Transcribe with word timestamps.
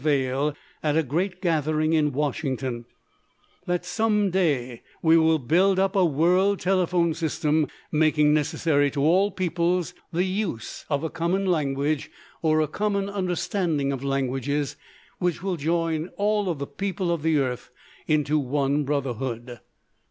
Vail 0.01 0.55
at 0.81 0.97
a 0.97 1.03
great 1.03 1.43
gathering 1.43 1.93
in 1.93 2.11
Washington, 2.11 2.85
that 3.67 3.85
some 3.85 4.31
day 4.31 4.81
we 5.03 5.15
will 5.15 5.37
build 5.37 5.77
up 5.77 5.95
a 5.95 6.03
world 6.03 6.59
telephone 6.59 7.13
system, 7.13 7.67
making 7.91 8.33
necessary 8.33 8.89
to 8.89 9.03
all 9.03 9.29
peoples 9.29 9.93
the 10.11 10.23
use 10.23 10.85
of 10.89 11.03
a 11.03 11.11
common 11.11 11.45
language 11.45 12.09
or 12.41 12.61
a 12.61 12.67
common 12.67 13.09
understanding 13.09 13.91
of 13.91 14.03
languages 14.03 14.75
which 15.19 15.43
will 15.43 15.55
join 15.55 16.07
all 16.17 16.49
of 16.49 16.57
the 16.57 16.65
people 16.65 17.11
of 17.11 17.21
the 17.21 17.37
earth 17.37 17.69
into 18.07 18.39
one 18.39 18.83
brotherhood. 18.83 19.59